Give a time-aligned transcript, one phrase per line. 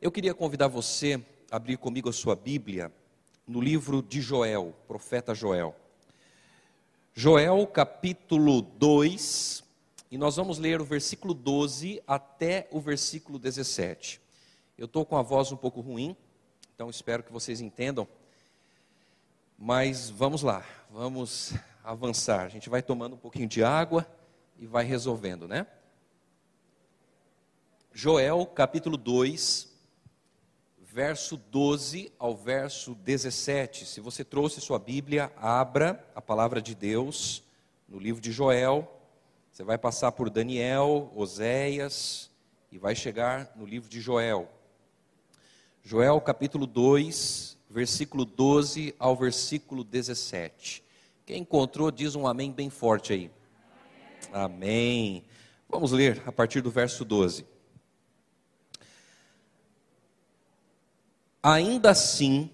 [0.00, 2.92] Eu queria convidar você a abrir comigo a sua Bíblia
[3.44, 5.74] no livro de Joel, profeta Joel.
[7.12, 9.64] Joel, capítulo 2,
[10.08, 14.20] e nós vamos ler o versículo 12 até o versículo 17.
[14.78, 16.16] Eu estou com a voz um pouco ruim,
[16.76, 18.06] então espero que vocês entendam.
[19.58, 22.46] Mas vamos lá, vamos avançar.
[22.46, 24.06] A gente vai tomando um pouquinho de água
[24.60, 25.66] e vai resolvendo, né?
[27.92, 29.76] Joel, capítulo 2,
[30.90, 33.84] verso 12 ao verso 17.
[33.84, 37.42] Se você trouxe sua Bíblia, abra a palavra de Deus
[37.88, 38.90] no livro de Joel.
[39.52, 42.30] Você vai passar por Daniel, Oséias
[42.72, 44.48] e vai chegar no livro de Joel.
[45.84, 50.82] Joel capítulo 2, versículo 12 ao versículo 17.
[51.26, 53.30] Quem encontrou, diz um amém bem forte aí.
[54.32, 55.22] Amém.
[55.68, 57.44] Vamos ler a partir do verso 12.
[61.42, 62.50] Ainda assim,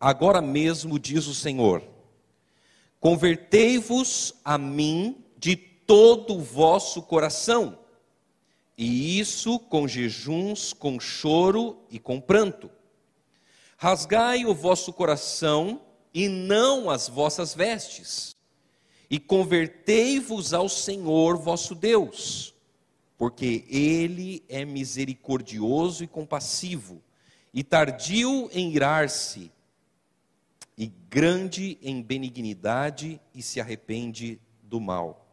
[0.00, 1.82] agora mesmo diz o Senhor:
[2.98, 7.78] Convertei-vos a mim de todo o vosso coração,
[8.76, 12.68] e isso com jejuns, com choro e com pranto.
[13.76, 15.80] Rasgai o vosso coração
[16.12, 18.34] e não as vossas vestes,
[19.08, 22.52] e convertei-vos ao Senhor vosso Deus,
[23.16, 27.00] porque Ele é misericordioso e compassivo
[27.52, 29.50] e tardio em irar-se,
[30.76, 35.26] e grande em benignidade, e se arrepende do mal.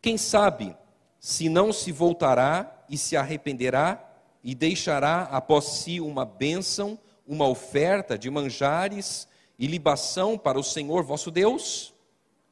[0.00, 0.76] Quem sabe
[1.18, 4.06] se não se voltará e se arrependerá,
[4.42, 11.04] e deixará após si uma bênção, uma oferta de manjares e libação para o Senhor
[11.04, 11.94] vosso Deus?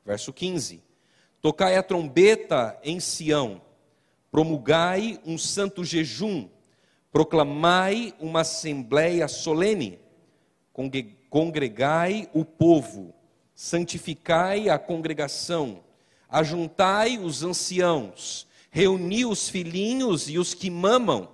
[0.04, 0.82] Verso 15:
[1.40, 3.62] Tocai a trombeta em Sião,
[4.30, 6.48] promulgai um santo jejum,
[7.10, 9.98] Proclamai uma assembleia solene,
[11.30, 13.14] congregai o povo,
[13.54, 15.80] santificai a congregação,
[16.28, 21.28] ajuntai os anciãos, reuni os filhinhos e os que mamam,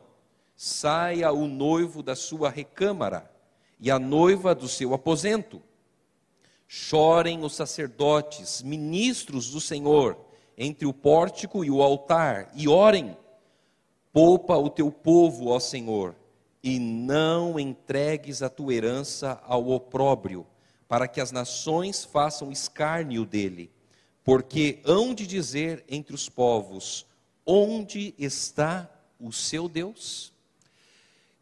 [0.57, 3.31] saia o noivo da sua recâmara
[3.81, 5.61] e a noiva do seu aposento.
[6.69, 10.17] Chorem os sacerdotes, ministros do Senhor,
[10.57, 13.17] entre o pórtico e o altar, e orem
[14.15, 16.15] Poupa o teu povo, ó Senhor,
[16.63, 20.47] e não entregues a tua herança ao opróbrio,
[20.87, 23.73] para que as nações façam escárnio dele.
[24.23, 27.05] Porque hão de dizer entre os povos:
[27.45, 28.89] onde está
[29.19, 30.33] o seu Deus?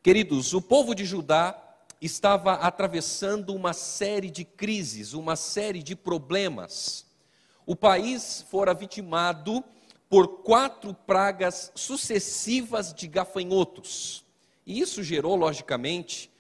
[0.03, 1.62] Queridos, o povo de Judá
[2.00, 7.04] estava atravessando uma série de crises, uma série de problemas.
[7.66, 9.62] O país fora vitimado
[10.12, 14.22] por quatro pragas sucessivas de gafanhotos.
[14.66, 16.30] E isso gerou, logicamente,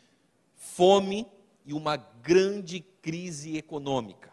[0.54, 1.26] fome
[1.64, 4.30] e uma grande crise econômica.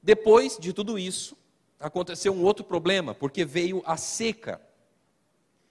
[0.00, 1.36] Depois de tudo isso,
[1.80, 4.60] aconteceu um outro problema, porque veio a seca.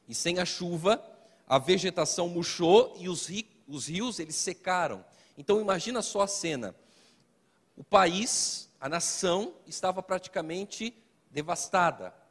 [0.06, 1.02] E sem a chuva,
[1.48, 5.06] a vegetação murchou e os, ri, os rios eles secaram.
[5.38, 6.76] Então imagina só a cena.
[7.78, 10.94] O país, a nação estava praticamente
[11.32, 12.22] devastada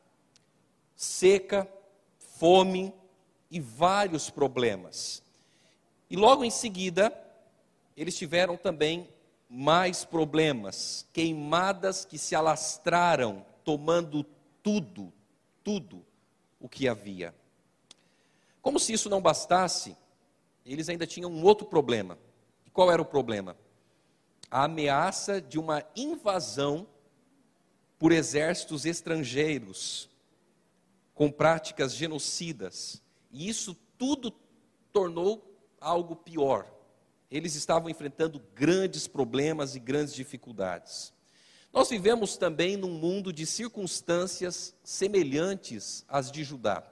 [1.03, 1.69] seca,
[2.17, 2.95] fome
[3.51, 5.21] e vários problemas.
[6.09, 7.13] E logo em seguida,
[7.97, 9.09] eles tiveram também
[9.51, 14.25] mais problemas, queimadas que se alastraram, tomando
[14.63, 15.13] tudo,
[15.65, 16.05] tudo
[16.61, 17.35] o que havia.
[18.61, 19.97] Como se isso não bastasse,
[20.65, 22.17] eles ainda tinham um outro problema.
[22.65, 23.57] E qual era o problema?
[24.49, 26.87] A ameaça de uma invasão
[27.99, 30.12] por exércitos estrangeiros
[31.23, 33.01] com práticas genocidas.
[33.31, 34.33] E isso tudo
[34.93, 36.69] tornou algo pior.
[37.31, 41.13] Eles estavam enfrentando grandes problemas e grandes dificuldades.
[41.73, 46.83] Nós vivemos também num mundo de circunstâncias semelhantes às de Judá.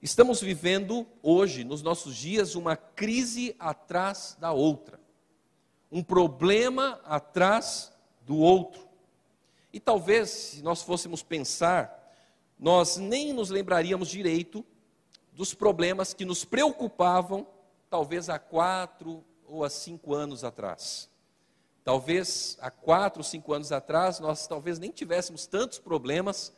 [0.00, 5.00] Estamos vivendo hoje, nos nossos dias, uma crise atrás da outra,
[5.90, 7.92] um problema atrás
[8.24, 8.86] do outro.
[9.72, 11.97] E talvez, se nós fôssemos pensar
[12.58, 14.64] nós nem nos lembraríamos direito
[15.32, 17.46] dos problemas que nos preocupavam,
[17.88, 21.08] talvez há quatro ou há cinco anos atrás.
[21.84, 26.52] Talvez há quatro ou cinco anos atrás, nós talvez nem tivéssemos tantos problemas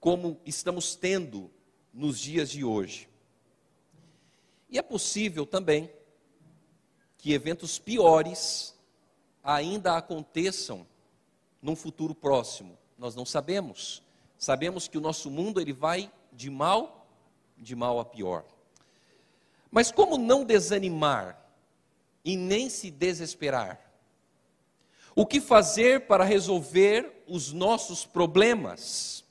[0.00, 1.50] como estamos tendo
[1.94, 3.08] nos dias de hoje.
[4.68, 5.90] E é possível também
[7.16, 8.74] que eventos piores
[9.42, 10.86] ainda aconteçam
[11.62, 12.78] num futuro próximo.
[12.98, 14.02] Nós não sabemos.
[14.40, 17.06] Sabemos que o nosso mundo ele vai de mal,
[17.58, 18.42] de mal a pior.
[19.70, 21.38] Mas como não desanimar
[22.24, 23.78] e nem se desesperar?
[25.14, 29.22] O que fazer para resolver os nossos problemas?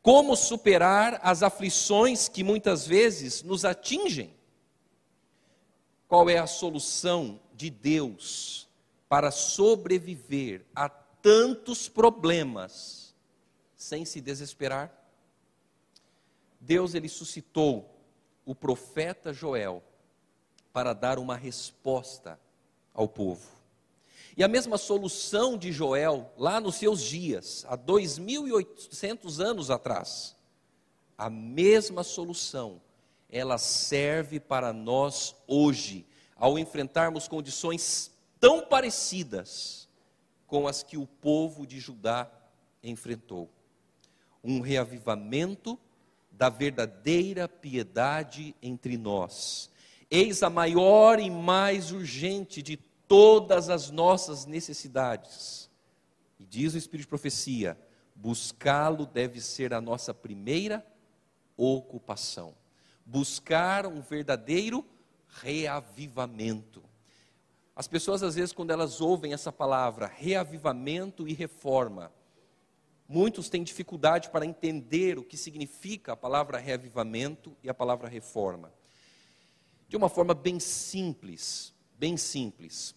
[0.00, 4.32] Como superar as aflições que muitas vezes nos atingem?
[6.06, 8.68] Qual é a solução de Deus
[9.08, 13.01] para sobreviver a tantos problemas
[13.82, 14.92] sem se desesperar?
[16.60, 17.92] Deus ele suscitou
[18.44, 19.82] o profeta Joel
[20.72, 22.40] para dar uma resposta
[22.94, 23.50] ao povo.
[24.36, 30.34] E a mesma solução de Joel, lá nos seus dias, há 2.800 anos atrás,
[31.18, 32.80] a mesma solução,
[33.28, 36.06] ela serve para nós hoje,
[36.36, 39.88] ao enfrentarmos condições tão parecidas
[40.46, 42.30] com as que o povo de Judá
[42.82, 43.50] enfrentou.
[44.42, 45.78] Um reavivamento
[46.30, 49.70] da verdadeira piedade entre nós.
[50.10, 55.70] Eis a maior e mais urgente de todas as nossas necessidades.
[56.38, 57.78] E diz o Espírito de Profecia:
[58.14, 60.84] buscá-lo deve ser a nossa primeira
[61.56, 62.54] ocupação.
[63.04, 64.84] Buscar um verdadeiro
[65.40, 66.82] reavivamento.
[67.74, 72.12] As pessoas, às vezes, quando elas ouvem essa palavra, reavivamento e reforma,
[73.12, 78.72] Muitos têm dificuldade para entender o que significa a palavra reavivamento e a palavra reforma.
[79.86, 82.94] De uma forma bem simples, bem simples,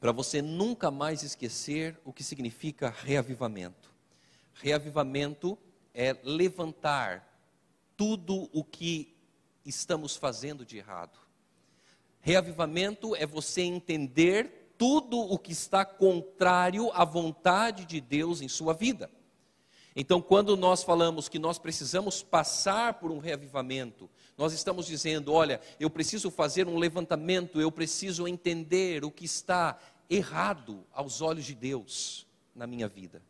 [0.00, 3.92] para você nunca mais esquecer o que significa reavivamento.
[4.54, 5.58] Reavivamento
[5.92, 7.22] é levantar
[7.98, 9.14] tudo o que
[9.62, 11.18] estamos fazendo de errado.
[12.22, 18.72] Reavivamento é você entender tudo o que está contrário à vontade de Deus em sua
[18.72, 19.10] vida.
[19.96, 25.60] Então, quando nós falamos que nós precisamos passar por um reavivamento, nós estamos dizendo: olha,
[25.78, 29.78] eu preciso fazer um levantamento, eu preciso entender o que está
[30.10, 33.22] errado aos olhos de Deus na minha vida.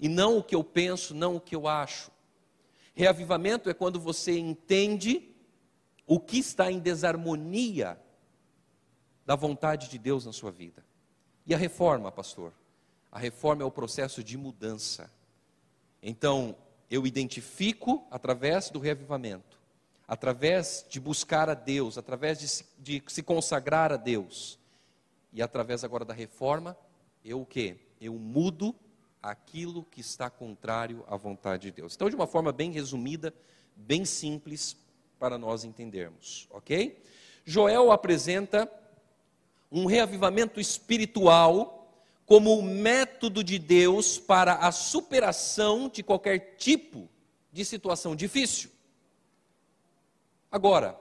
[0.00, 2.10] E não o que eu penso, não o que eu acho.
[2.94, 5.34] Reavivamento é quando você entende
[6.06, 8.00] o que está em desarmonia
[9.26, 10.82] da vontade de Deus na sua vida.
[11.46, 12.54] E a reforma, pastor?
[13.12, 15.10] A reforma é o processo de mudança
[16.02, 16.56] então,
[16.90, 19.58] eu identifico através do reavivamento,
[20.06, 24.58] através de buscar a Deus, através de se, de se consagrar a Deus,
[25.32, 26.76] e através agora da reforma,
[27.24, 27.76] eu o quê?
[28.00, 28.74] Eu mudo
[29.22, 31.94] aquilo que está contrário à vontade de Deus.
[31.94, 33.34] Então, de uma forma bem resumida,
[33.76, 34.76] bem simples
[35.18, 37.02] para nós entendermos, ok?
[37.44, 38.70] Joel apresenta
[39.70, 41.77] um reavivamento espiritual
[42.28, 47.08] como o método de Deus para a superação de qualquer tipo
[47.50, 48.70] de situação difícil.
[50.52, 50.94] Agora,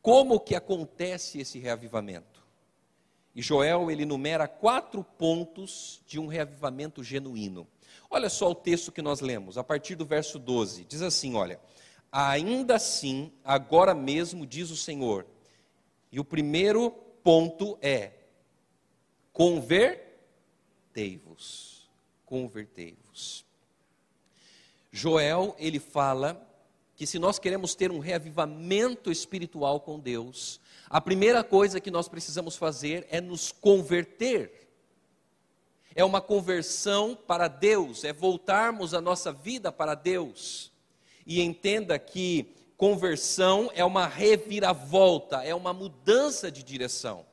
[0.00, 2.42] como que acontece esse reavivamento?
[3.34, 7.68] E Joel ele numera quatro pontos de um reavivamento genuíno.
[8.08, 10.86] Olha só o texto que nós lemos, a partir do verso 12.
[10.86, 11.60] Diz assim: Olha,
[12.10, 15.26] ainda assim, agora mesmo, diz o Senhor.
[16.10, 16.90] E o primeiro
[17.22, 18.12] ponto é:
[19.30, 20.05] conver
[20.96, 21.88] convertei-vos,
[22.24, 23.44] convertei-vos.
[24.90, 26.42] Joel, ele fala
[26.96, 30.58] que se nós queremos ter um reavivamento espiritual com Deus,
[30.88, 34.70] a primeira coisa que nós precisamos fazer é nos converter.
[35.94, 40.72] É uma conversão para Deus, é voltarmos a nossa vida para Deus.
[41.26, 47.26] E entenda que conversão é uma reviravolta, é uma mudança de direção.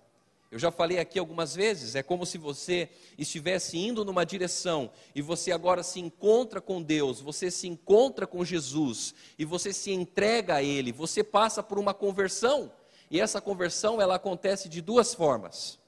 [0.53, 5.19] Eu já falei aqui algumas vezes, é como se você estivesse indo numa direção e
[5.19, 10.57] você agora se encontra com Deus, você se encontra com Jesus e você se entrega
[10.57, 12.72] a Ele, você passa por uma conversão
[13.10, 15.79] e essa conversão ela acontece de duas formas.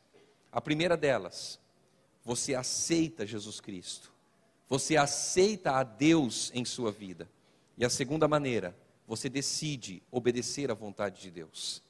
[0.51, 1.59] A primeira delas,
[2.23, 4.11] você aceita Jesus Cristo,
[4.67, 7.29] você aceita a Deus em sua vida.
[7.77, 8.75] E a segunda maneira,
[9.07, 11.84] você decide obedecer à vontade de Deus.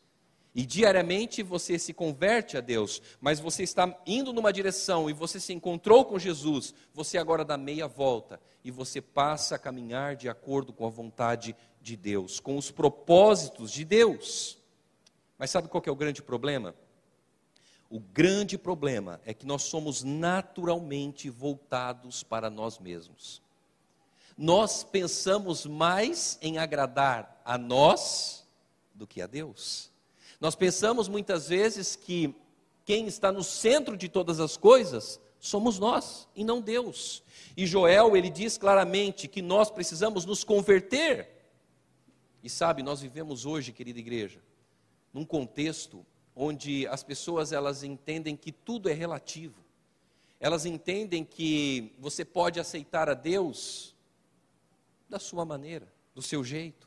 [0.55, 5.38] E diariamente você se converte a Deus, mas você está indo numa direção e você
[5.38, 10.29] se encontrou com Jesus, você agora dá meia volta e você passa a caminhar de
[10.29, 14.57] acordo com a vontade de Deus, com os propósitos de Deus.
[15.38, 16.74] Mas sabe qual é o grande problema?
[17.89, 23.41] O grande problema é que nós somos naturalmente voltados para nós mesmos.
[24.38, 28.47] Nós pensamos mais em agradar a nós
[28.93, 29.93] do que a Deus.
[30.39, 32.36] Nós pensamos muitas vezes que
[32.84, 37.24] quem está no centro de todas as coisas somos nós e não Deus.
[37.56, 41.30] E Joel, ele diz claramente que nós precisamos nos converter.
[42.44, 44.39] E sabe, nós vivemos hoje, querida igreja,
[45.13, 49.63] num contexto onde as pessoas elas entendem que tudo é relativo.
[50.39, 53.96] Elas entendem que você pode aceitar a Deus
[55.10, 56.85] da sua maneira, do seu jeito.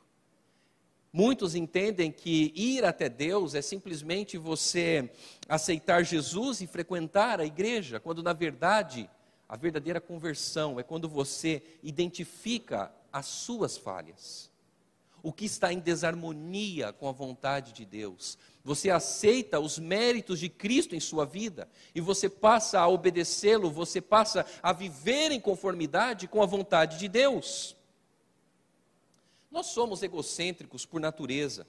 [1.12, 5.10] Muitos entendem que ir até Deus é simplesmente você
[5.48, 9.08] aceitar Jesus e frequentar a igreja, quando na verdade
[9.48, 14.50] a verdadeira conversão é quando você identifica as suas falhas,
[15.22, 18.36] o que está em desarmonia com a vontade de Deus.
[18.62, 24.02] Você aceita os méritos de Cristo em sua vida e você passa a obedecê-lo, você
[24.02, 27.77] passa a viver em conformidade com a vontade de Deus.
[29.50, 31.66] Nós somos egocêntricos por natureza.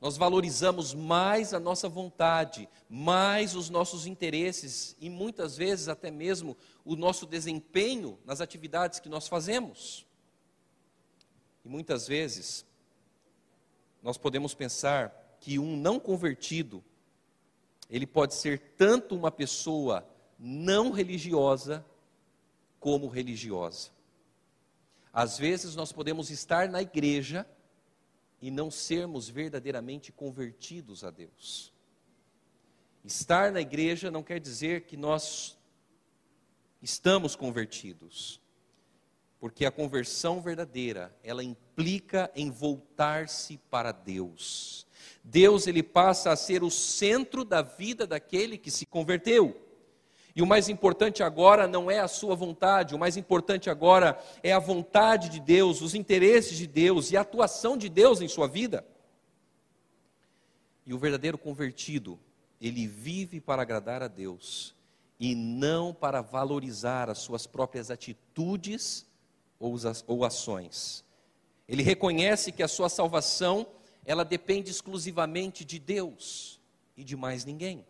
[0.00, 6.56] Nós valorizamos mais a nossa vontade, mais os nossos interesses e muitas vezes até mesmo
[6.84, 10.06] o nosso desempenho nas atividades que nós fazemos.
[11.64, 12.64] E muitas vezes
[14.02, 16.84] nós podemos pensar que um não convertido
[17.88, 20.06] ele pode ser tanto uma pessoa
[20.38, 21.84] não religiosa
[22.78, 23.90] como religiosa.
[25.16, 27.46] Às vezes nós podemos estar na igreja
[28.38, 31.72] e não sermos verdadeiramente convertidos a Deus.
[33.02, 35.58] Estar na igreja não quer dizer que nós
[36.82, 38.42] estamos convertidos.
[39.40, 44.86] Porque a conversão verdadeira, ela implica em voltar-se para Deus.
[45.24, 49.65] Deus ele passa a ser o centro da vida daquele que se converteu.
[50.36, 54.52] E o mais importante agora não é a sua vontade, o mais importante agora é
[54.52, 58.46] a vontade de Deus, os interesses de Deus e a atuação de Deus em sua
[58.46, 58.86] vida.
[60.84, 62.20] E o verdadeiro convertido,
[62.60, 64.74] ele vive para agradar a Deus
[65.18, 69.06] e não para valorizar as suas próprias atitudes
[69.58, 71.02] ou ações.
[71.66, 73.66] Ele reconhece que a sua salvação,
[74.04, 76.60] ela depende exclusivamente de Deus
[76.94, 77.86] e de mais ninguém.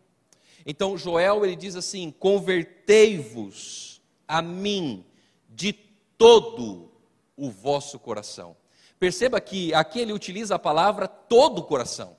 [0.66, 5.06] Então Joel ele diz assim: "Convertei-vos a mim
[5.48, 6.90] de todo
[7.36, 8.56] o vosso coração".
[8.98, 12.16] Perceba que aqui ele utiliza a palavra todo o coração.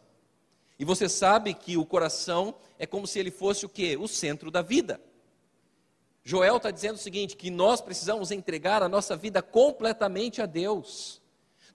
[0.79, 3.97] E você sabe que o coração é como se ele fosse o quê?
[3.99, 5.01] O centro da vida.
[6.23, 11.21] Joel está dizendo o seguinte: que nós precisamos entregar a nossa vida completamente a Deus.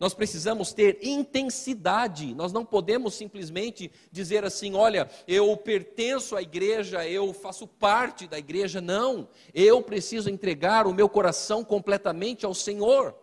[0.01, 7.07] Nós precisamos ter intensidade, nós não podemos simplesmente dizer assim: olha, eu pertenço à igreja,
[7.07, 8.81] eu faço parte da igreja.
[8.81, 13.15] Não, eu preciso entregar o meu coração completamente ao Senhor.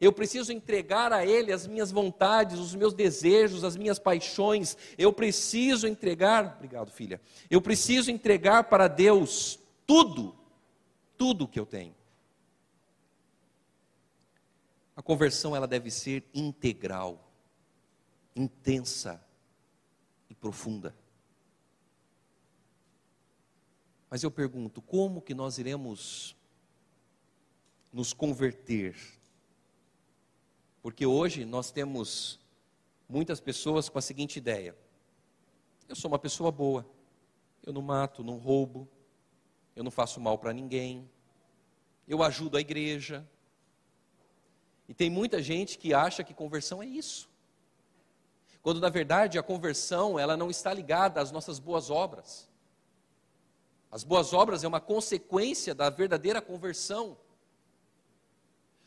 [0.00, 4.76] Eu preciso entregar a Ele as minhas vontades, os meus desejos, as minhas paixões.
[4.98, 7.20] Eu preciso entregar, obrigado, filha.
[7.48, 10.34] Eu preciso entregar para Deus tudo,
[11.16, 11.94] tudo que eu tenho.
[15.02, 17.28] A conversão ela deve ser integral,
[18.36, 19.20] intensa
[20.30, 20.96] e profunda.
[24.08, 26.36] Mas eu pergunto, como que nós iremos
[27.92, 28.96] nos converter?
[30.80, 32.38] Porque hoje nós temos
[33.08, 34.78] muitas pessoas com a seguinte ideia:
[35.88, 36.88] eu sou uma pessoa boa,
[37.64, 38.88] eu não mato, não roubo,
[39.74, 41.10] eu não faço mal para ninguém,
[42.06, 43.28] eu ajudo a igreja,
[44.92, 47.26] e tem muita gente que acha que conversão é isso.
[48.60, 52.46] Quando na verdade a conversão, ela não está ligada às nossas boas obras.
[53.90, 57.16] As boas obras é uma consequência da verdadeira conversão.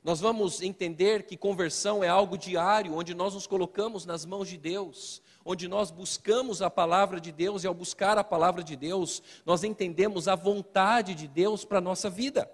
[0.04, 4.58] Nós vamos entender que conversão é algo diário, onde nós nos colocamos nas mãos de
[4.58, 9.24] Deus, onde nós buscamos a palavra de Deus e ao buscar a palavra de Deus,
[9.44, 12.48] nós entendemos a vontade de Deus para a nossa vida.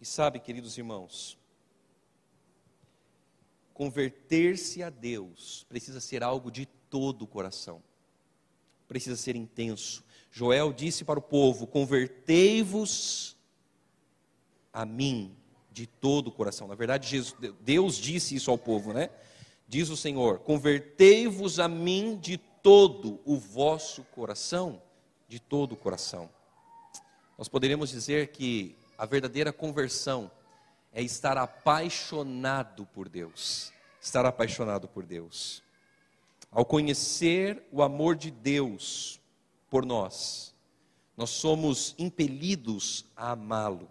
[0.00, 1.36] E sabe, queridos irmãos,
[3.74, 7.82] converter-se a Deus precisa ser algo de todo o coração,
[8.86, 10.04] precisa ser intenso.
[10.30, 13.36] Joel disse para o povo: Convertei-vos
[14.72, 15.34] a mim
[15.72, 16.68] de todo o coração.
[16.68, 19.10] Na verdade, Jesus, Deus disse isso ao povo, né?
[19.66, 24.80] Diz o Senhor: Convertei-vos a mim de todo o vosso coração,
[25.28, 26.30] de todo o coração.
[27.36, 30.28] Nós poderíamos dizer que a verdadeira conversão
[30.92, 33.72] é estar apaixonado por Deus.
[34.00, 35.62] Estar apaixonado por Deus.
[36.50, 39.20] Ao conhecer o amor de Deus
[39.70, 40.52] por nós,
[41.16, 43.88] nós somos impelidos a amá-lo.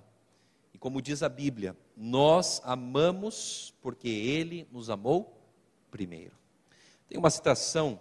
[0.74, 5.40] E como diz a Bíblia, nós amamos porque ele nos amou
[5.90, 6.36] primeiro.
[7.08, 8.00] Tem uma citação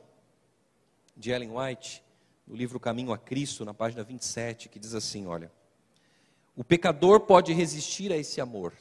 [1.17, 2.03] de Ellen White
[2.47, 5.53] no livro Caminho a Cristo, na página 27, que diz assim: olha.
[6.57, 8.73] O pecador pode resistir a esse amor,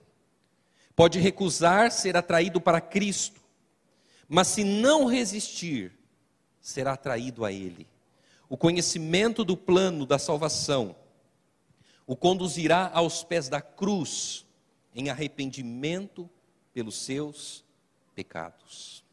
[0.96, 3.42] pode recusar ser atraído para Cristo,
[4.28, 5.92] mas se não resistir,
[6.62, 7.86] será atraído a Ele.
[8.48, 10.96] O conhecimento do plano da salvação
[12.08, 14.46] o conduzirá aos pés da cruz,
[14.94, 16.30] em arrependimento
[16.74, 17.64] pelos seus
[18.14, 19.04] pecados.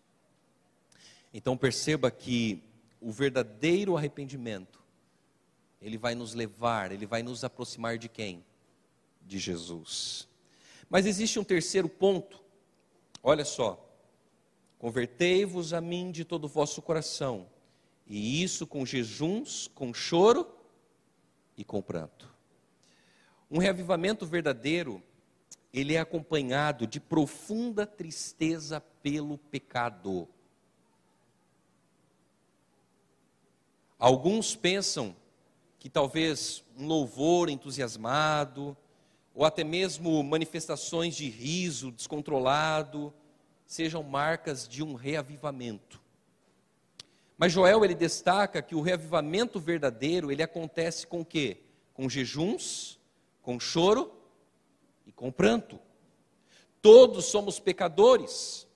[1.32, 2.62] Então perceba que
[3.00, 4.80] o verdadeiro arrependimento,
[5.80, 8.44] ele vai nos levar, ele vai nos aproximar de quem?
[9.26, 10.28] De Jesus.
[10.88, 12.42] Mas existe um terceiro ponto,
[13.22, 13.88] olha só.
[14.78, 17.48] Convertei-vos a mim de todo o vosso coração,
[18.06, 20.46] e isso com jejuns, com choro
[21.56, 22.28] e com pranto.
[23.50, 25.02] Um reavivamento verdadeiro,
[25.72, 30.28] ele é acompanhado de profunda tristeza pelo pecado.
[33.98, 35.14] Alguns pensam
[35.78, 38.76] que talvez um louvor entusiasmado,
[39.34, 43.12] ou até mesmo manifestações de riso descontrolado,
[43.66, 46.00] sejam marcas de um reavivamento.
[47.38, 51.58] Mas Joel ele destaca que o reavivamento verdadeiro, ele acontece com o quê?
[51.94, 53.00] Com jejuns,
[53.40, 54.12] com choro
[55.06, 55.78] e com pranto.
[56.80, 58.66] Todos somos pecadores.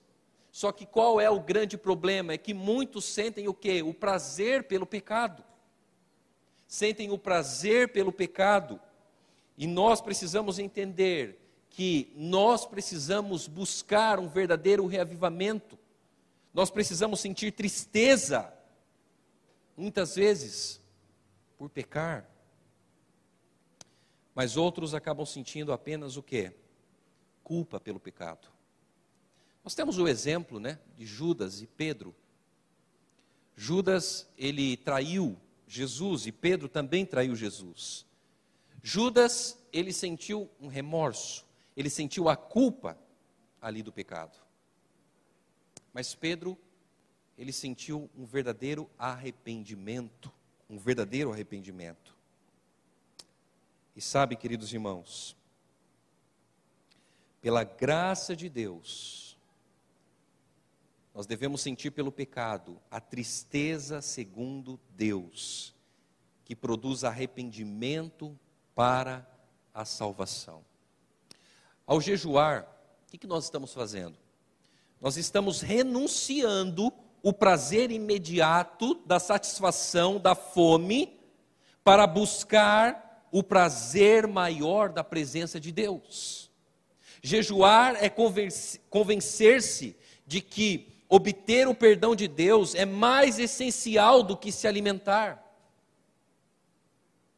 [0.51, 2.33] Só que qual é o grande problema?
[2.33, 3.83] É que muitos sentem o quê?
[3.83, 5.43] O prazer pelo pecado.
[6.67, 8.81] Sentem o prazer pelo pecado.
[9.57, 15.77] E nós precisamos entender que nós precisamos buscar um verdadeiro reavivamento.
[16.53, 18.53] Nós precisamos sentir tristeza,
[19.75, 20.81] muitas vezes,
[21.57, 22.29] por pecar.
[24.33, 26.51] Mas outros acabam sentindo apenas o que?
[27.43, 28.47] Culpa pelo pecado.
[29.63, 32.15] Nós temos o exemplo né, de Judas e Pedro.
[33.55, 35.35] Judas, ele traiu
[35.67, 38.05] Jesus e Pedro também traiu Jesus.
[38.89, 42.97] Judas, ele sentiu um remorso, ele sentiu a culpa
[43.61, 44.37] ali do pecado.
[45.93, 46.57] Mas Pedro,
[47.37, 50.31] ele sentiu um verdadeiro arrependimento,
[50.69, 52.15] um verdadeiro arrependimento.
[53.93, 55.35] E sabe, queridos irmãos,
[57.41, 59.37] pela graça de Deus,
[61.13, 65.75] nós devemos sentir pelo pecado a tristeza segundo Deus,
[66.45, 68.39] que produz arrependimento
[68.77, 69.27] para
[69.73, 70.63] a salvação.
[71.87, 72.61] Ao jejuar,
[73.07, 74.15] o que, nós estamos fazendo?
[75.01, 81.19] Nós estamos renunciando o prazer imediato da satisfação da fome
[81.83, 86.51] para buscar o prazer maior da presença de Deus.
[87.23, 88.11] Jejuar é
[88.91, 95.46] convencer-se de que obter o perdão de Deus é mais essencial do que se alimentar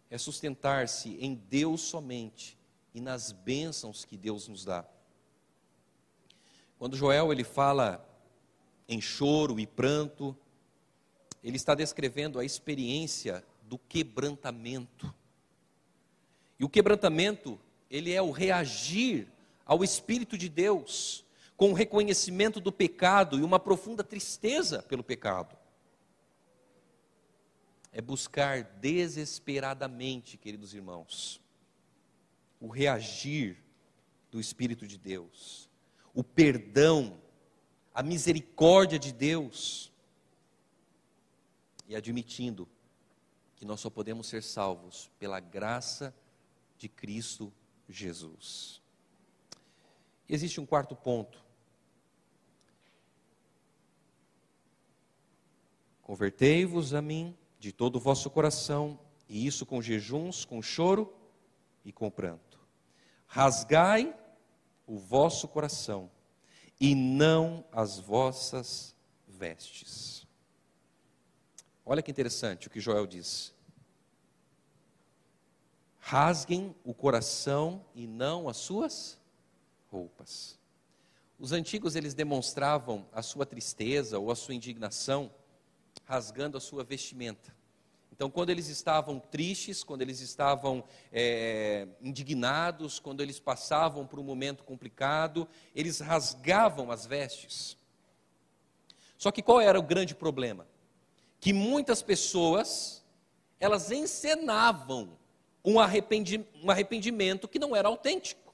[0.10, 2.58] é sustentar-se em Deus somente
[2.94, 4.84] e nas bênçãos que Deus nos dá.
[6.78, 8.04] Quando Joel ele fala
[8.88, 10.36] em choro e pranto,
[11.44, 15.14] ele está descrevendo a experiência do quebrantamento.
[16.58, 19.28] E o quebrantamento, ele é o reagir
[19.66, 21.24] ao espírito de Deus
[21.56, 25.59] com o reconhecimento do pecado e uma profunda tristeza pelo pecado
[28.00, 31.42] é buscar desesperadamente, queridos irmãos,
[32.58, 33.62] o reagir
[34.32, 35.70] do Espírito de Deus,
[36.14, 37.22] o perdão,
[37.94, 39.92] a misericórdia de Deus,
[41.90, 42.70] e admitindo
[43.58, 46.16] que nós só podemos ser salvos pela graça
[46.78, 47.52] de Cristo
[47.90, 48.82] Jesus.
[50.30, 51.44] Existe um quarto ponto.
[56.02, 61.14] Convertei-vos a mim de todo o vosso coração, e isso com jejuns, com choro
[61.84, 62.60] e com pranto.
[63.28, 64.16] Rasgai
[64.88, 66.10] o vosso coração,
[66.80, 68.96] e não as vossas
[69.28, 70.26] vestes.
[71.86, 73.54] Olha que interessante o que Joel diz.
[76.00, 79.20] Rasguem o coração e não as suas
[79.92, 80.58] roupas.
[81.38, 85.32] Os antigos eles demonstravam a sua tristeza ou a sua indignação
[86.10, 87.56] rasgando a sua vestimenta.
[88.12, 94.24] Então, quando eles estavam tristes, quando eles estavam é, indignados, quando eles passavam por um
[94.24, 97.78] momento complicado, eles rasgavam as vestes.
[99.20, 100.68] Só que qual era o grande problema?
[101.40, 103.06] Que muitas pessoas,
[103.60, 105.16] elas encenavam
[105.64, 108.52] um arrependimento, um arrependimento que não era autêntico.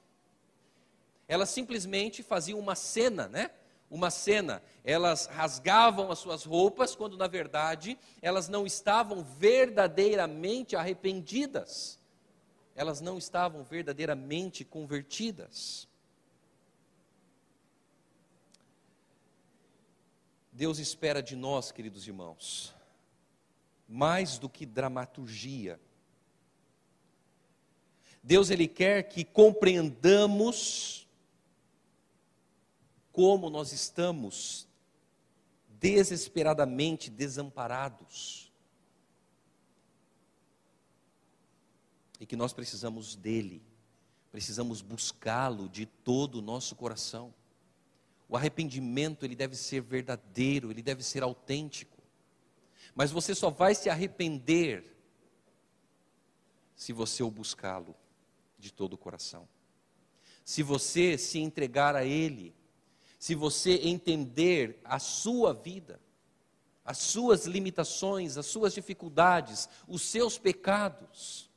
[1.26, 3.50] Elas simplesmente faziam uma cena, né?
[3.90, 4.62] uma cena.
[4.84, 11.98] Elas rasgavam as suas roupas, quando na verdade elas não estavam verdadeiramente arrependidas.
[12.74, 15.88] Elas não estavam verdadeiramente convertidas.
[20.52, 22.74] Deus espera de nós, queridos irmãos,
[23.86, 25.78] mais do que dramaturgia.
[28.22, 31.05] Deus ele quer que compreendamos
[33.16, 34.68] como nós estamos
[35.80, 38.52] desesperadamente desamparados.
[42.20, 43.62] E que nós precisamos dele,
[44.30, 47.32] precisamos buscá-lo de todo o nosso coração.
[48.28, 51.96] O arrependimento ele deve ser verdadeiro, ele deve ser autêntico.
[52.94, 54.94] Mas você só vai se arrepender
[56.74, 57.96] se você o buscá-lo
[58.58, 59.48] de todo o coração.
[60.44, 62.54] Se você se entregar a ele,
[63.26, 66.00] se você entender a sua vida,
[66.84, 71.50] as suas limitações, as suas dificuldades, os seus pecados.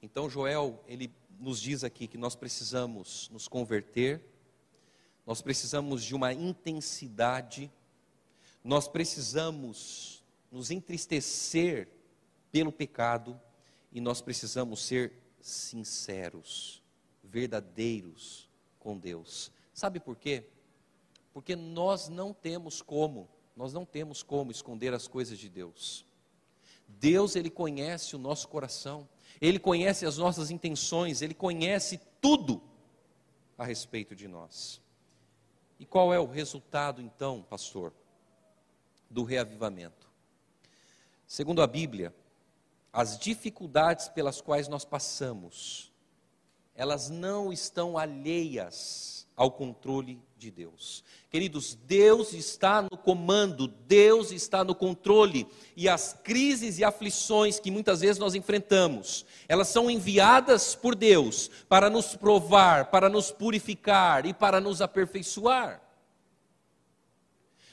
[0.00, 4.24] Então Joel, ele nos diz aqui que nós precisamos nos converter,
[5.26, 7.70] nós precisamos de uma intensidade,
[8.64, 11.90] nós precisamos nos entristecer
[12.50, 13.38] pelo pecado
[13.92, 16.82] e nós precisamos ser sinceros,
[17.22, 18.45] verdadeiros
[18.86, 19.50] com Deus.
[19.74, 20.44] Sabe por quê?
[21.32, 26.06] Porque nós não temos como, nós não temos como esconder as coisas de Deus.
[26.86, 29.08] Deus, ele conhece o nosso coração.
[29.40, 32.62] Ele conhece as nossas intenções, ele conhece tudo
[33.58, 34.80] a respeito de nós.
[35.80, 37.92] E qual é o resultado, então, pastor,
[39.10, 40.08] do reavivamento?
[41.26, 42.14] Segundo a Bíblia,
[42.92, 45.92] as dificuldades pelas quais nós passamos,
[46.76, 51.02] elas não estão alheias ao controle de Deus.
[51.30, 57.70] Queridos, Deus está no comando, Deus está no controle, e as crises e aflições que
[57.70, 64.24] muitas vezes nós enfrentamos, elas são enviadas por Deus para nos provar, para nos purificar
[64.24, 65.82] e para nos aperfeiçoar.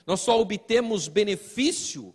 [0.06, 2.14] Nós só obtemos benefício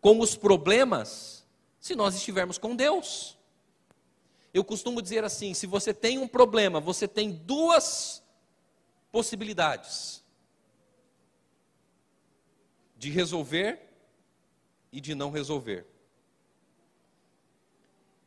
[0.00, 1.46] com os problemas
[1.78, 3.39] se nós estivermos com Deus.
[4.52, 8.22] Eu costumo dizer assim: se você tem um problema, você tem duas
[9.12, 10.22] possibilidades
[12.96, 13.80] de resolver
[14.92, 15.86] e de não resolver.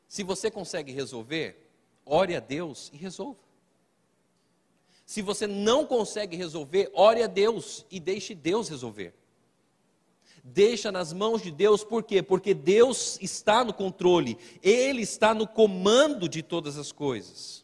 [0.08, 1.70] Se você consegue resolver,
[2.06, 3.40] ore a Deus e resolva.
[5.06, 9.14] Se você não consegue resolver, ore a Deus e deixe Deus resolver.
[10.44, 12.22] Deixa nas mãos de Deus, por quê?
[12.22, 17.64] Porque Deus está no controle, Ele está no comando de todas as coisas.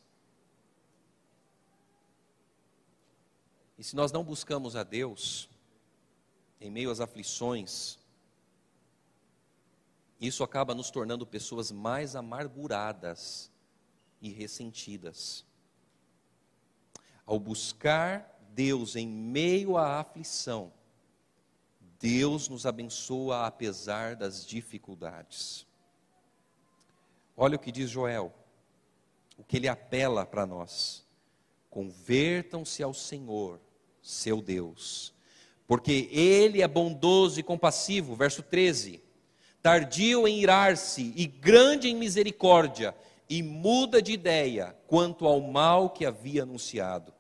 [3.78, 5.50] E se nós não buscamos a Deus,
[6.62, 8.00] em meio às aflições,
[10.20, 13.52] isso acaba nos tornando pessoas mais amarguradas
[14.22, 15.46] e ressentidas.
[17.26, 20.72] Ao buscar Deus em meio à aflição,
[22.00, 25.68] Deus nos abençoa apesar das dificuldades.
[27.36, 28.34] Olha o que diz Joel,
[29.38, 31.06] o que ele apela para nós:
[31.70, 33.60] convertam-se ao Senhor,
[34.02, 35.14] seu Deus
[35.70, 39.04] porque ele é bondoso e compassivo, verso 13,
[39.62, 42.96] tardio em irar-se e grande em misericórdia,
[43.30, 47.14] e muda de ideia quanto ao mal que havia anunciado.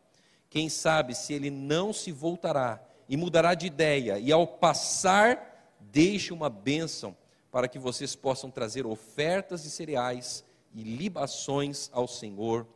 [0.49, 6.31] Quem sabe se ele não se voltará e mudará de ideia, e ao passar, deixe
[6.31, 7.17] uma bênção
[7.51, 10.45] para que vocês possam trazer ofertas de cereais
[10.75, 12.67] e libações ao Senhor,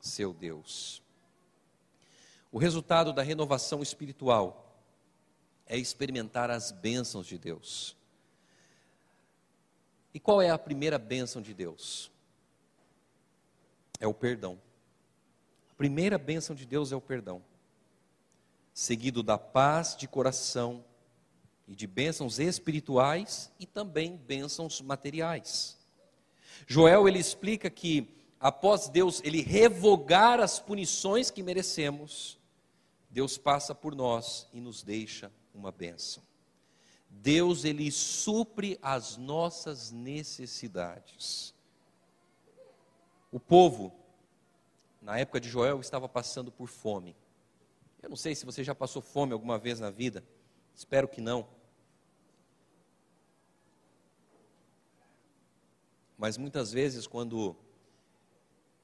[0.00, 1.02] seu Deus.
[2.52, 4.78] O resultado da renovação espiritual
[5.66, 7.96] é experimentar as bênçãos de Deus.
[10.14, 12.12] E qual é a primeira bênção de Deus?
[13.98, 14.60] É o perdão.
[15.70, 17.42] A primeira bênção de Deus é o perdão,
[18.72, 20.84] seguido da paz de coração
[21.66, 25.78] e de bênçãos espirituais e também bênçãos materiais.
[26.66, 32.38] Joel ele explica que após Deus ele revogar as punições que merecemos,
[33.10, 36.22] Deus passa por nós e nos deixa uma bênção.
[37.12, 41.54] Deus, Ele supre as nossas necessidades.
[43.30, 43.92] O povo,
[45.00, 47.14] na época de Joel, estava passando por fome.
[48.02, 50.24] Eu não sei se você já passou fome alguma vez na vida,
[50.74, 51.46] espero que não.
[56.18, 57.56] Mas muitas vezes, quando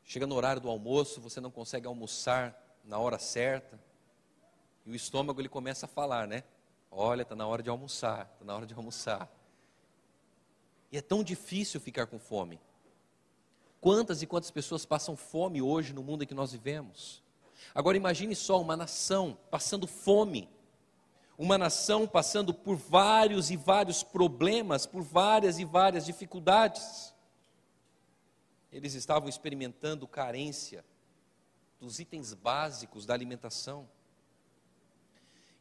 [0.04, 3.78] chega no horário do almoço, você não consegue almoçar na hora certa,
[4.86, 6.44] e o estômago ele começa a falar, né?
[6.90, 9.30] Olha, está na hora de almoçar, está na hora de almoçar.
[10.90, 12.58] E é tão difícil ficar com fome.
[13.80, 17.22] Quantas e quantas pessoas passam fome hoje no mundo em que nós vivemos?
[17.74, 20.48] Agora imagine só uma nação passando fome.
[21.38, 27.14] uma nação passando por vários e vários problemas, por várias e várias dificuldades.
[28.72, 30.84] Eles estavam experimentando carência
[31.78, 33.88] dos itens básicos da alimentação.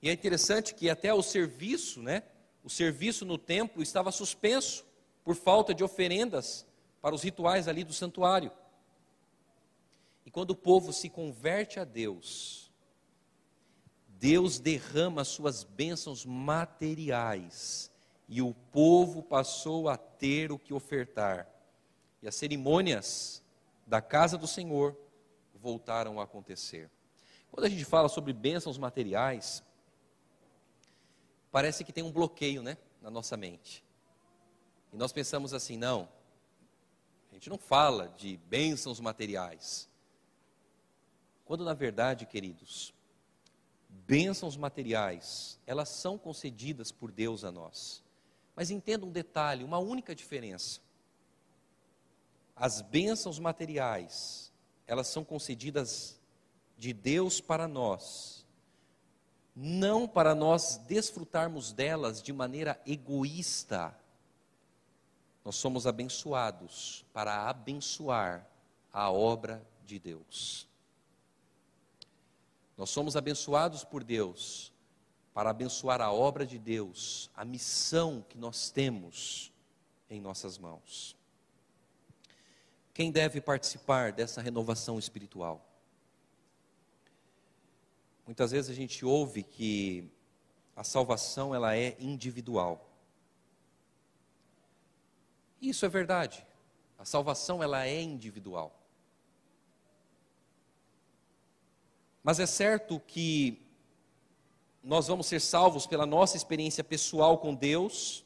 [0.02, 2.24] E é interessante que até o serviço, né?
[2.64, 4.84] O serviço no templo estava suspenso
[5.24, 6.66] por falta de oferendas
[7.02, 8.52] para os rituais ali do santuário.
[10.28, 12.70] E quando o povo se converte a Deus,
[14.10, 17.90] Deus derrama suas bênçãos materiais
[18.28, 21.48] e o povo passou a ter o que ofertar.
[22.22, 23.42] E as cerimônias
[23.88, 24.98] da casa do Senhor
[25.56, 26.92] voltaram a acontecer.
[27.50, 29.64] Quando a gente fala sobre bênçãos materiais,
[31.50, 33.82] parece que tem um bloqueio, né, na nossa mente.
[34.92, 36.10] E nós pensamos assim, não,
[37.32, 39.88] a gente não fala de bênçãos materiais.
[41.48, 42.94] Quando na verdade, queridos,
[43.88, 48.04] bênçãos materiais, elas são concedidas por Deus a nós.
[48.54, 50.82] Mas entenda um detalhe, uma única diferença.
[52.54, 54.52] As bênçãos materiais,
[54.86, 56.20] elas são concedidas
[56.78, 58.46] de Deus para nós,
[59.56, 63.98] não para nós desfrutarmos delas de maneira egoísta.
[65.46, 68.46] Nós somos abençoados para abençoar
[68.92, 70.67] a obra de Deus.
[72.78, 74.72] Nós somos abençoados por Deus
[75.34, 79.52] para abençoar a obra de Deus, a missão que nós temos
[80.10, 81.16] em nossas mãos.
[82.94, 85.64] Quem deve participar dessa renovação espiritual?
[88.26, 90.10] Muitas vezes a gente ouve que
[90.76, 92.88] a salvação ela é individual.
[95.62, 96.46] Isso é verdade.
[97.00, 98.77] A salvação ela é individual.
[102.28, 103.58] Mas é certo que
[104.84, 108.26] nós vamos ser salvos pela nossa experiência pessoal com Deus,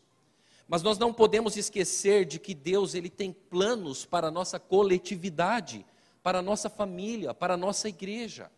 [0.68, 5.86] mas nós não podemos esquecer de que Deus ele tem planos para a nossa coletividade,
[6.24, 8.50] para a nossa família, para a nossa igreja.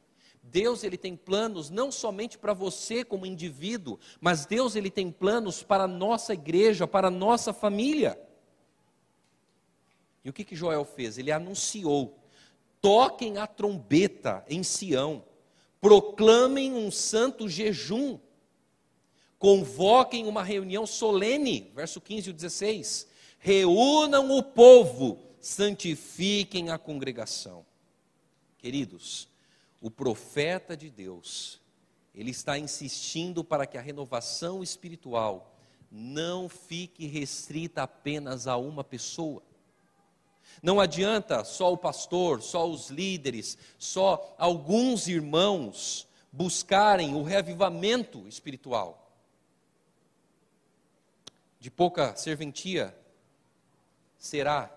[0.42, 5.62] Deus ele tem planos não somente para você como indivíduo, mas Deus ele tem planos
[5.62, 8.18] para a nossa igreja, para a nossa família.
[10.24, 11.18] E o que que Joel fez?
[11.18, 12.18] Ele anunciou:
[12.80, 15.22] toquem a trombeta em Sião,
[15.84, 18.18] proclamem um santo jejum
[19.38, 23.08] convoquem uma reunião solene, verso 15 e 16.
[23.38, 27.66] Reúnam o povo, santifiquem a congregação.
[28.58, 29.28] Queridos,
[29.82, 31.60] o profeta de Deus,
[32.16, 35.60] ele está insistindo para que a renovação espiritual
[35.92, 39.44] não fique restrita apenas a uma pessoa.
[40.62, 49.04] Não adianta só o pastor, só os líderes, só alguns irmãos buscarem o reavivamento espiritual
[51.64, 52.94] de pouca serventia
[54.18, 54.70] será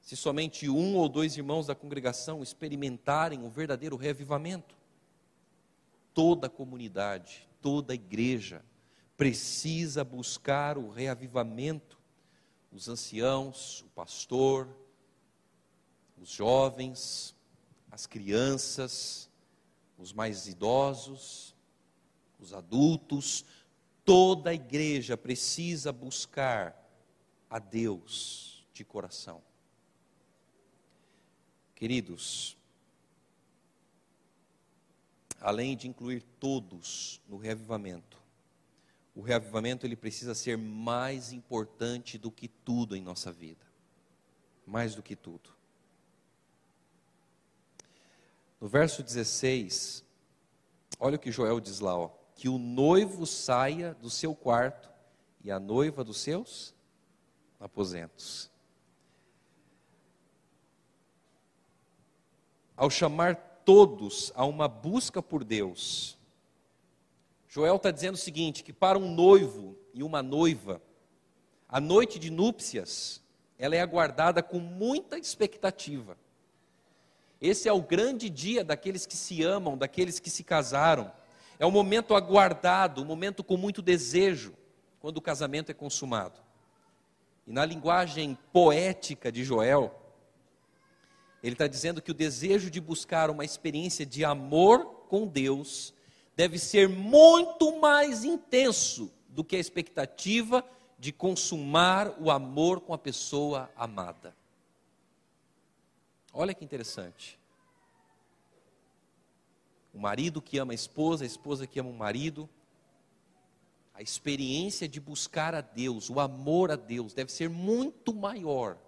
[0.00, 4.74] se somente um ou dois irmãos da congregação experimentarem o verdadeiro reavivamento.
[6.12, 8.60] Toda a comunidade, toda a igreja
[9.16, 11.96] precisa buscar o reavivamento.
[12.72, 14.66] Os anciãos, o pastor,
[16.22, 17.34] os jovens,
[17.90, 19.28] as crianças,
[19.98, 21.54] os mais idosos,
[22.40, 23.44] os adultos,
[24.04, 26.76] Toda a igreja precisa buscar
[27.48, 29.42] a Deus de coração.
[31.74, 32.56] Queridos,
[35.40, 38.20] além de incluir todos no reavivamento,
[39.14, 43.64] o reavivamento ele precisa ser mais importante do que tudo em nossa vida.
[44.66, 45.50] Mais do que tudo.
[48.62, 50.04] No verso 16,
[51.00, 54.88] olha o que Joel diz lá, ó que o noivo saia do seu quarto
[55.42, 56.72] e a noiva dos seus
[57.58, 58.48] aposentos.
[62.76, 66.16] Ao chamar todos a uma busca por Deus,
[67.48, 70.80] Joel está dizendo o seguinte: que para um noivo e uma noiva,
[71.68, 73.20] a noite de núpcias,
[73.58, 76.16] ela é aguardada com muita expectativa.
[77.42, 81.10] Esse é o grande dia daqueles que se amam, daqueles que se casaram.
[81.58, 84.54] É um momento aguardado, um momento com muito desejo,
[85.00, 86.40] quando o casamento é consumado.
[87.44, 89.92] E na linguagem poética de Joel,
[91.42, 95.92] ele está dizendo que o desejo de buscar uma experiência de amor com Deus
[96.36, 100.64] deve ser muito mais intenso do que a expectativa
[100.96, 104.32] de consumar o amor com a pessoa amada.
[106.32, 107.38] Olha que interessante.
[109.92, 112.48] O marido que ama a esposa, a esposa que ama o marido.
[113.94, 118.78] a experiência de buscar a Deus, o amor a Deus, deve ser muito maior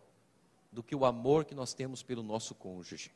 [0.73, 3.13] do que o amor que nós temos pelo nosso cônjuge.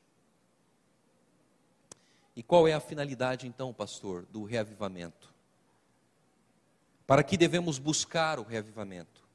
[2.36, 5.32] E qual é a finalidade, então, pastor, do reavivamento?
[7.06, 9.26] Para que devemos buscar o reavivamento?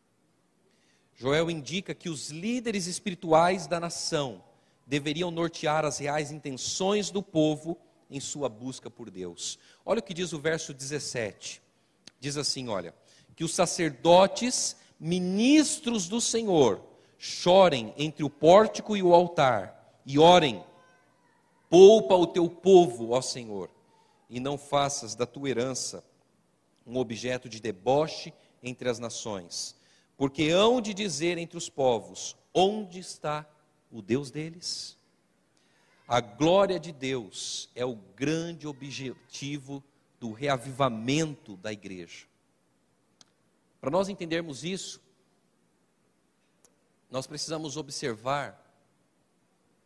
[1.16, 4.44] Joel indica que os líderes espirituais da nação
[4.86, 7.78] deveriam nortear as reais intenções do povo
[8.10, 9.58] em sua busca por Deus.
[9.86, 11.62] Olha o que diz o verso 17.
[12.20, 12.94] Diz assim: olha,
[13.36, 16.82] que os sacerdotes, ministros do Senhor,
[17.18, 20.64] chorem entre o pórtico e o altar e orem
[21.74, 23.68] Poupa o teu povo, ó Senhor,
[24.30, 26.04] e não faças da tua herança
[26.86, 29.76] um objeto de deboche entre as nações,
[30.16, 33.50] porque hão de dizer entre os povos: onde está
[33.94, 34.98] o Deus deles?
[36.08, 39.82] A glória de Deus é o grande objetivo
[40.20, 42.26] do reavivamento da igreja.
[43.80, 45.02] Para nós entendermos isso,
[47.10, 48.60] nós precisamos observar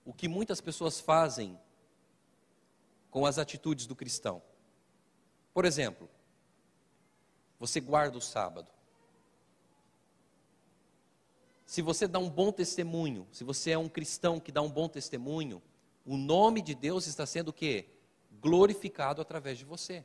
[0.05, 1.59] o que muitas pessoas fazem
[3.11, 4.41] com as atitudes do cristão.
[5.53, 6.09] Por exemplo,
[7.59, 8.76] você guarda o sábado.
[11.67, 14.87] Se você dá um bom testemunho, se você é um cristão que dá um bom
[14.89, 15.61] testemunho,
[16.03, 17.85] o nome de Deus está sendo o quê?
[18.41, 20.03] Glorificado através de você.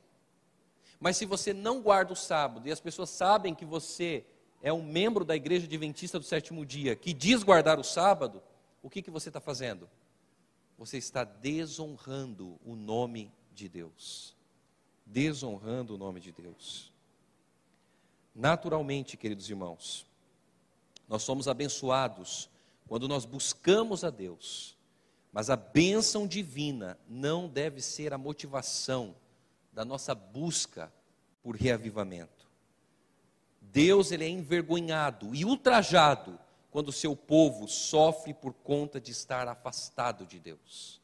[1.01, 4.27] Mas se você não guarda o sábado e as pessoas sabem que você
[4.61, 8.42] é um membro da igreja adventista do sétimo dia, que diz guardar o sábado,
[8.83, 9.88] o que, que você está fazendo?
[10.83, 14.37] você está desonrando o nome de Deus.
[15.07, 16.92] Desonrando o nome de Deus.
[18.35, 20.05] Naturalmente, queridos irmãos,
[21.12, 22.48] nós somos abençoados
[22.88, 24.79] quando nós buscamos a Deus,
[25.31, 29.14] mas a bênção divina não deve ser a motivação
[29.75, 30.90] da nossa busca
[31.42, 32.48] por reavivamento.
[33.61, 39.46] Deus ele é envergonhado e ultrajado quando o seu povo sofre por conta de estar
[39.46, 40.98] afastado de Deus.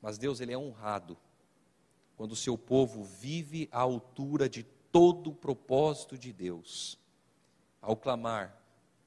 [0.00, 1.18] Mas Deus ele é honrado
[2.16, 6.98] quando o seu povo vive à altura de todo o propósito de Deus.
[7.80, 8.56] Ao clamar: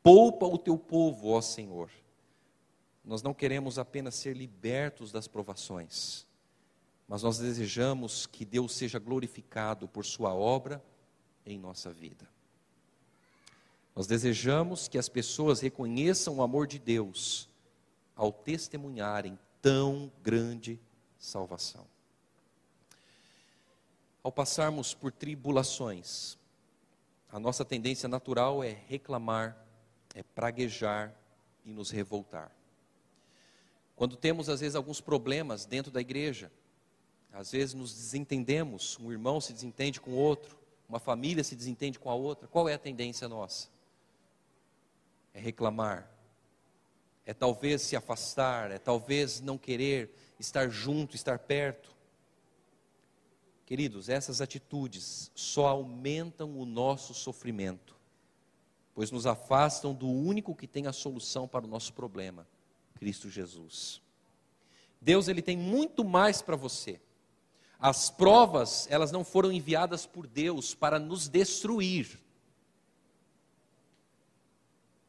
[0.01, 1.89] "Poupa o teu povo, ó Senhor".
[3.03, 6.25] Nós não queremos apenas ser libertos das provações,
[7.07, 10.81] mas nós desejamos que Deus seja glorificado por sua obra
[11.45, 12.27] em nossa vida.
[13.95, 17.47] Nós desejamos que as pessoas reconheçam o amor de Deus
[18.15, 20.79] ao testemunharem tão grande
[21.19, 21.85] salvação.
[24.23, 26.37] Ao passarmos por tribulações,
[27.33, 29.57] a nossa tendência natural é reclamar,
[30.15, 31.13] é praguejar
[31.65, 32.49] e nos revoltar.
[33.95, 36.49] Quando temos, às vezes, alguns problemas dentro da igreja,
[37.33, 41.99] às vezes nos desentendemos, um irmão se desentende com o outro, uma família se desentende
[41.99, 43.73] com a outra, qual é a tendência nossa?
[45.33, 46.09] é reclamar,
[47.25, 51.92] é talvez se afastar, é talvez não querer estar junto, estar perto.
[53.65, 57.95] Queridos, essas atitudes só aumentam o nosso sofrimento,
[58.93, 62.47] pois nos afastam do único que tem a solução para o nosso problema,
[62.95, 64.01] Cristo Jesus.
[65.01, 66.99] Deus ele tem muito mais para você.
[67.79, 72.19] As provas, elas não foram enviadas por Deus para nos destruir.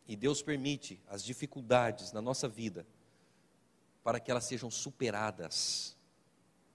[0.06, 2.86] E Deus permite as dificuldades na nossa vida
[4.02, 5.96] para que elas sejam superadas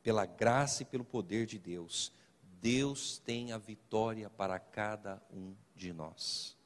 [0.09, 2.11] pela graça e pelo poder de Deus.
[2.59, 6.57] Deus tem a vitória para cada um de nós.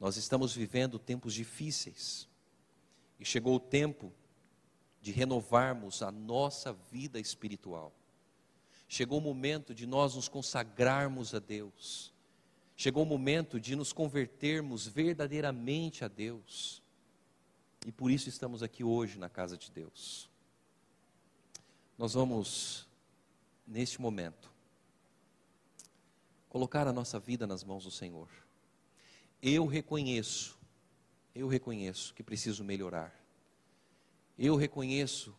[0.00, 2.26] Nós estamos vivendo tempos difíceis
[3.20, 4.10] e chegou o tempo
[5.02, 7.92] de renovarmos a nossa vida espiritual.
[8.88, 12.16] Chegou o momento de nós nos consagrarmos a Deus
[12.78, 16.82] Chegou o momento de nos convertermos verdadeiramente a Deus.
[17.86, 20.28] E por isso estamos aqui hoje na casa de Deus.
[21.98, 22.86] Nós vamos,
[23.66, 24.50] neste momento,
[26.50, 28.28] colocar a nossa vida nas mãos do Senhor.
[29.40, 30.58] Eu reconheço,
[31.34, 33.14] eu reconheço que preciso melhorar.
[34.38, 35.34] Eu reconheço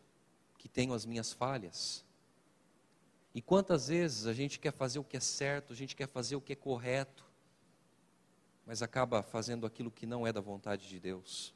[0.58, 2.03] que tenho as minhas falhas.
[3.36, 6.36] E quantas vezes a gente quer fazer o que é certo, a gente quer fazer
[6.36, 7.24] o que é correto,
[8.66, 11.53] mas acaba fazendo aquilo que não é da vontade de Deus?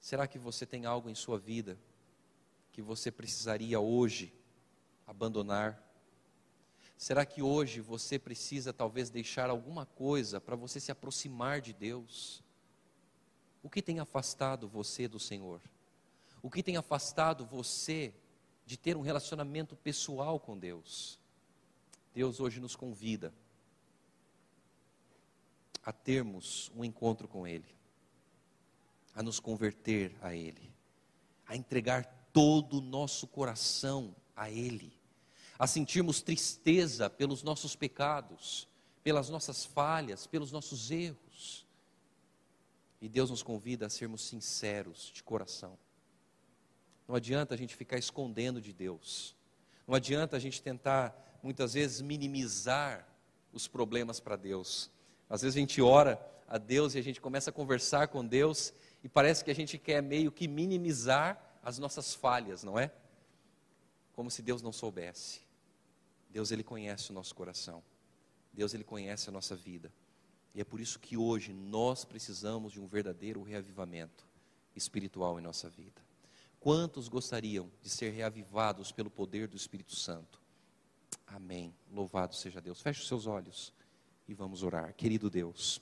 [0.00, 1.78] Será que você tem algo em sua vida
[2.72, 4.32] que você precisaria hoje
[5.06, 5.82] abandonar?
[6.96, 12.42] Será que hoje você precisa talvez deixar alguma coisa para você se aproximar de Deus?
[13.62, 15.60] O que tem afastado você do Senhor?
[16.42, 18.14] O que tem afastado você
[18.66, 21.18] de ter um relacionamento pessoal com Deus?
[22.14, 23.32] Deus hoje nos convida
[25.82, 27.74] a termos um encontro com Ele,
[29.14, 30.70] a nos converter a Ele,
[31.46, 34.92] a entregar todo o nosso coração a Ele,
[35.58, 38.68] a sentirmos tristeza pelos nossos pecados,
[39.02, 41.66] pelas nossas falhas, pelos nossos erros.
[43.00, 45.78] E Deus nos convida a sermos sinceros de coração.
[47.08, 49.34] Não adianta a gente ficar escondendo de Deus.
[49.86, 53.06] Não adianta a gente tentar, muitas vezes, minimizar
[53.52, 54.90] os problemas para Deus.
[55.28, 58.72] Às vezes a gente ora a Deus e a gente começa a conversar com Deus
[59.02, 62.92] e parece que a gente quer meio que minimizar as nossas falhas, não é?
[64.12, 65.40] Como se Deus não soubesse.
[66.30, 67.82] Deus ele conhece o nosso coração.
[68.52, 69.92] Deus ele conhece a nossa vida.
[70.54, 74.26] E é por isso que hoje nós precisamos de um verdadeiro reavivamento
[74.74, 76.00] espiritual em nossa vida.
[76.58, 80.40] Quantos gostariam de ser reavivados pelo poder do Espírito Santo?
[81.26, 81.74] Amém.
[81.90, 82.82] Louvado seja Deus.
[82.82, 83.72] Feche os seus olhos
[84.28, 84.94] e vamos orar.
[84.94, 85.80] Querido Deus,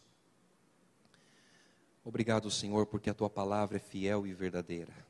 [2.04, 5.07] obrigado, Senhor, porque a tua palavra é fiel e verdadeira.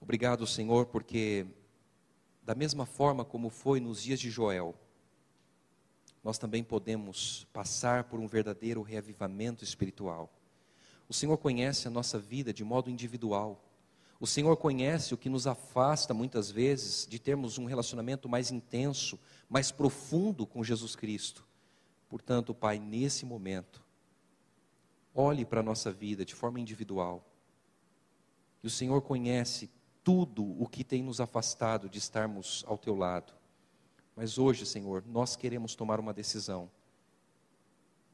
[0.00, 1.46] Obrigado, Senhor, porque
[2.42, 4.74] da mesma forma como foi nos dias de Joel,
[6.24, 10.32] nós também podemos passar por um verdadeiro reavivamento espiritual.
[11.08, 13.62] O Senhor conhece a nossa vida de modo individual.
[14.18, 19.18] O Senhor conhece o que nos afasta muitas vezes de termos um relacionamento mais intenso,
[19.48, 21.46] mais profundo com Jesus Cristo.
[22.08, 23.82] Portanto, Pai, nesse momento,
[25.14, 27.24] olhe para a nossa vida de forma individual.
[28.62, 29.70] E o Senhor conhece
[30.02, 33.32] tudo o que tem nos afastado de estarmos ao teu lado.
[34.16, 36.70] Mas hoje, Senhor, nós queremos tomar uma decisão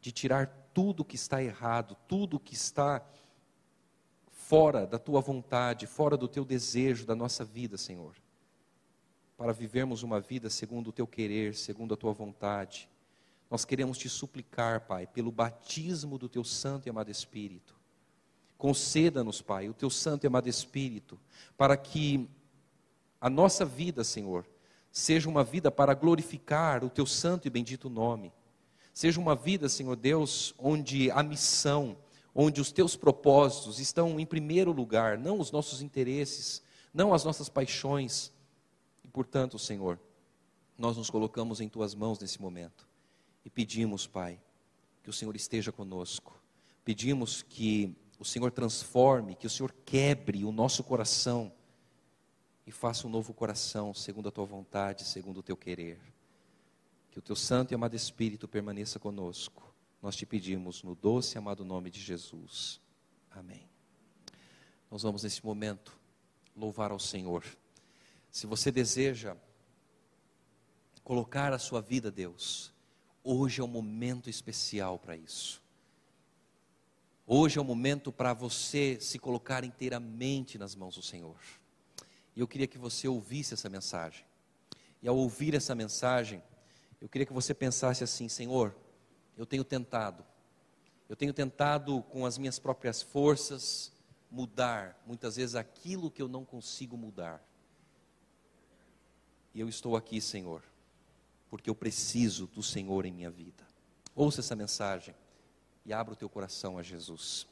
[0.00, 3.04] de tirar tudo que está errado, tudo que está
[4.30, 8.14] fora da tua vontade, fora do teu desejo da nossa vida, Senhor,
[9.36, 12.88] para vivermos uma vida segundo o teu querer, segundo a tua vontade.
[13.50, 17.75] Nós queremos te suplicar, Pai, pelo batismo do teu santo e amado Espírito.
[18.58, 21.18] Conceda-nos, Pai, o teu santo e amado Espírito,
[21.56, 22.28] para que
[23.20, 24.46] a nossa vida, Senhor,
[24.90, 28.32] seja uma vida para glorificar o teu santo e bendito nome.
[28.94, 31.98] Seja uma vida, Senhor Deus, onde a missão,
[32.34, 36.62] onde os teus propósitos estão em primeiro lugar, não os nossos interesses,
[36.94, 38.32] não as nossas paixões.
[39.04, 40.00] E, portanto, Senhor,
[40.78, 42.88] nós nos colocamos em tuas mãos nesse momento
[43.44, 44.40] e pedimos, Pai,
[45.02, 46.40] que o Senhor esteja conosco.
[46.84, 51.52] Pedimos que o Senhor transforme, que o Senhor quebre o nosso coração
[52.66, 56.00] e faça um novo coração, segundo a tua vontade, segundo o teu querer.
[57.10, 59.72] Que o teu santo e amado Espírito permaneça conosco.
[60.02, 62.80] Nós te pedimos no doce e amado nome de Jesus.
[63.30, 63.68] Amém.
[64.90, 65.98] Nós vamos nesse momento
[66.56, 67.44] louvar ao Senhor.
[68.30, 69.36] Se você deseja
[71.04, 72.72] colocar a sua vida, Deus,
[73.22, 75.62] hoje é um momento especial para isso.
[77.28, 81.34] Hoje é o momento para você se colocar inteiramente nas mãos do Senhor.
[82.36, 84.24] E eu queria que você ouvisse essa mensagem.
[85.02, 86.40] E ao ouvir essa mensagem,
[87.00, 88.76] eu queria que você pensasse assim: Senhor,
[89.36, 90.24] eu tenho tentado,
[91.08, 93.90] eu tenho tentado com as minhas próprias forças
[94.30, 97.42] mudar, muitas vezes aquilo que eu não consigo mudar.
[99.52, 100.62] E eu estou aqui, Senhor,
[101.50, 103.66] porque eu preciso do Senhor em minha vida.
[104.14, 105.12] Ouça essa mensagem
[105.86, 107.46] e abra o teu coração a Jesus.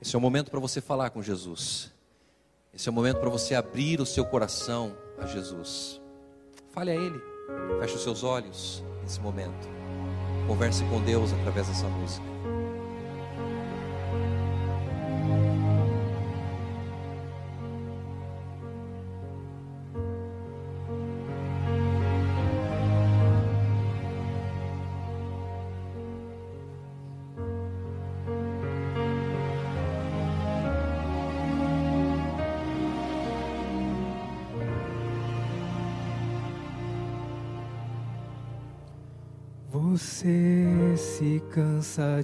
[0.00, 1.92] Esse é o momento para você falar com Jesus.
[2.74, 6.00] Esse é o momento para você abrir o seu coração a Jesus.
[6.70, 7.20] Fale a Ele.
[7.80, 9.68] Feche os seus olhos nesse momento.
[10.46, 12.26] Converse com Deus através dessa música.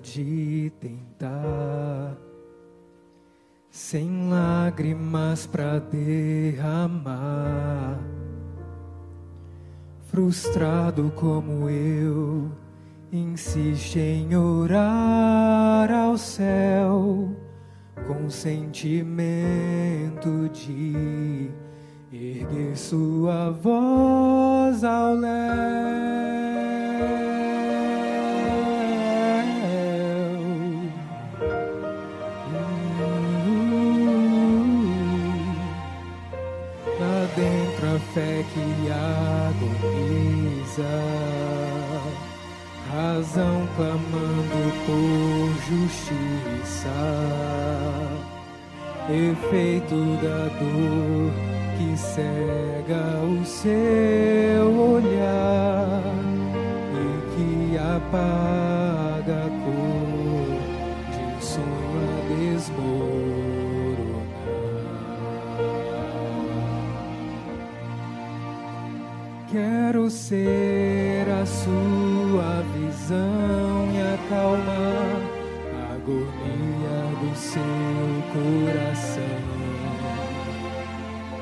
[0.05, 2.17] Cansa de tentar,
[3.71, 7.19] sem lágrimas para derramar.
[10.03, 12.53] Frustrado como eu,
[13.11, 17.35] insiste em orar ao céu
[18.07, 19.09] com sentimento
[20.53, 21.51] de
[22.13, 24.24] erguer sua voz
[45.69, 46.89] justiça,
[49.09, 51.33] efeito da dor
[51.77, 56.03] que cega o seu olhar
[56.93, 60.61] e que apaga a cor
[61.11, 63.25] de um sonho a desmoronar.
[69.51, 74.84] Quero ser a sua visão e acalmar
[76.05, 77.63] agonia do seu
[78.33, 79.41] coração.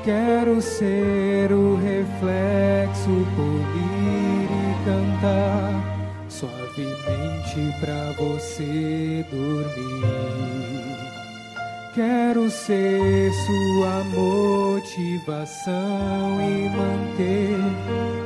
[0.03, 5.73] Quero ser o reflexo, polir e cantar
[6.29, 10.23] suavemente pra você dormir.
[11.93, 15.71] Quero ser sua motivação
[16.41, 17.59] e manter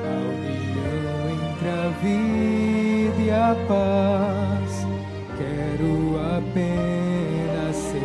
[0.05, 4.46] a união entre a vida e a paz.
[6.49, 7.97] Apenas ser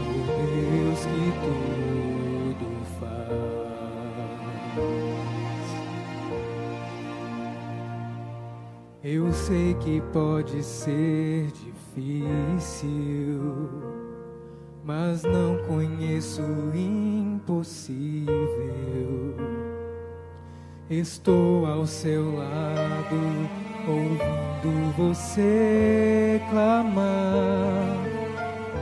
[0.00, 2.68] o Deus que tudo
[2.98, 3.28] faz.
[9.04, 12.90] Eu sei que pode ser difícil,
[14.84, 18.36] mas não conheço o impossível.
[20.90, 27.96] Estou ao seu lado, ouvindo você clamar,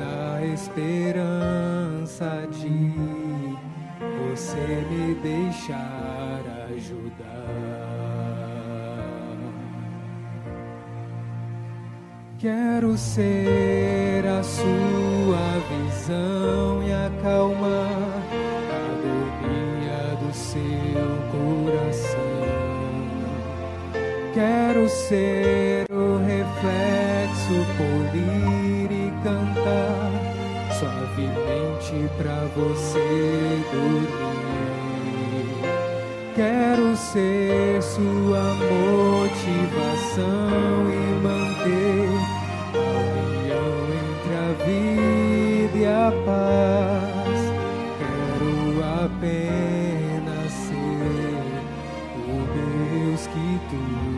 [0.00, 2.94] na esperança de
[4.18, 6.42] você me deixar
[6.74, 7.26] ajudar.
[12.38, 18.22] Quero ser a sua visão e acalmar
[18.70, 22.35] a agonia do seu coração.
[24.36, 30.12] Quero ser o reflexo, polir e cantar
[30.78, 34.36] suavemente pra você dormir.
[36.34, 40.20] Quero ser sua motivação
[40.90, 42.10] e manter
[42.74, 42.88] a
[43.24, 43.72] união
[44.04, 47.40] entre a vida e a paz.
[47.98, 48.52] Quero
[49.02, 51.40] apenas ser
[52.18, 54.15] o Deus que tudo